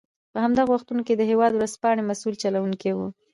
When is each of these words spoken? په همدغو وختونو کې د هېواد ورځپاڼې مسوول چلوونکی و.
په 0.31 0.37
همدغو 0.43 0.71
وختونو 0.73 1.01
کې 1.07 1.13
د 1.15 1.21
هېواد 1.31 1.51
ورځپاڼې 1.53 2.03
مسوول 2.09 2.35
چلوونکی 2.43 2.91
و. 2.93 2.99